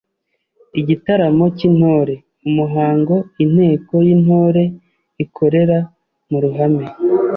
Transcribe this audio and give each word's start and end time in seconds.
Igitaramo 0.79 1.45
cy’Intore: 1.57 2.15
Umuhango 2.47 3.15
Inteko 3.43 3.93
y’Intore 4.07 4.63
ikorera 5.23 5.77
mu 6.29 6.37
ruhame 6.43 6.85